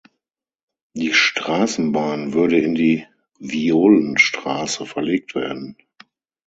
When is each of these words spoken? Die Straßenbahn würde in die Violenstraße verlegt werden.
Die 0.95 1.13
Straßenbahn 1.13 2.33
würde 2.33 2.57
in 2.57 2.73
die 2.73 3.05
Violenstraße 3.37 4.87
verlegt 4.87 5.35
werden. 5.35 5.77